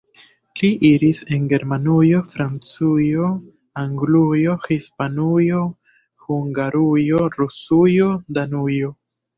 Li 0.59 0.69
iris 0.87 1.19
en 1.37 1.43
Germanujo, 1.51 2.21
Francujo, 2.31 3.27
Anglujo, 3.83 4.57
Hispanujo, 4.67 5.63
Hungarujo, 6.31 7.25
Rusujo, 7.41 8.13
Danujo. 8.41 8.97